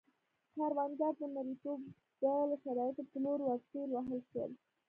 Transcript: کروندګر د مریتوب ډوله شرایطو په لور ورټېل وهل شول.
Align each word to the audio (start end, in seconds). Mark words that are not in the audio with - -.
کروندګر 0.55 1.13
د 1.19 1.23
مریتوب 1.35 1.79
ډوله 2.21 2.55
شرایطو 2.63 3.03
په 3.11 3.17
لور 3.23 3.39
ورټېل 3.43 3.89
وهل 3.93 4.19
شول. 4.29 4.51